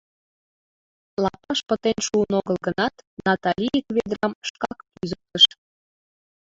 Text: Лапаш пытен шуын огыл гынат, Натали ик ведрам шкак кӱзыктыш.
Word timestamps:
Лапаш 1.23 1.59
пытен 1.67 1.97
шуын 2.07 2.31
огыл 2.39 2.57
гынат, 2.65 2.95
Натали 3.25 3.67
ик 3.79 3.87
ведрам 3.95 4.33
шкак 4.47 4.77
кӱзыктыш. 4.93 5.43